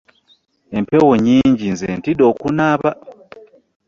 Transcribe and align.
Empewo 0.77 1.11
nyinji 1.25 1.65
nze 1.73 1.89
ntidde 1.99 2.23
okunaaba. 2.31 2.91